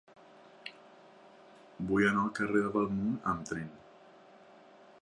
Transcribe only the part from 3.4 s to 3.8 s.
tren.